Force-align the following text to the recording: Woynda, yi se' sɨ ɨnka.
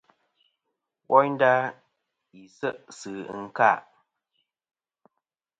Woynda, 1.09 1.51
yi 2.33 2.43
se' 2.57 2.79
sɨ 2.97 3.11
ɨnka. 3.37 3.71